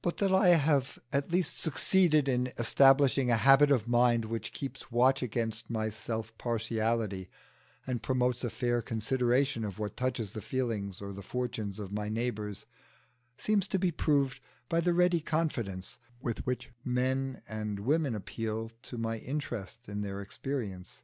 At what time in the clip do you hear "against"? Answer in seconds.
5.22-5.68